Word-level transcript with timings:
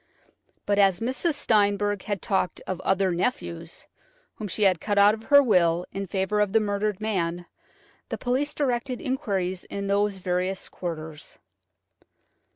But 0.65 0.79
as 0.79 0.99
Mrs. 0.99 1.35
Steinberg 1.35 2.01
had 2.05 2.23
talked 2.23 2.59
of 2.65 2.81
"other 2.81 3.11
nephews," 3.11 3.85
whom 4.33 4.47
she 4.47 4.63
had 4.63 4.81
cut 4.81 4.97
out 4.97 5.13
of 5.13 5.25
her 5.25 5.43
will 5.43 5.85
in 5.91 6.07
favour 6.07 6.39
of 6.39 6.53
the 6.53 6.59
murdered 6.59 6.99
man, 6.99 7.45
the 8.09 8.17
police 8.17 8.55
directed 8.55 8.99
inquiries 8.99 9.63
in 9.65 9.85
those 9.85 10.17
various 10.17 10.69
quarters. 10.69 11.37